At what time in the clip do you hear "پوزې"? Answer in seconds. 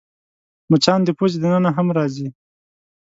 1.17-1.37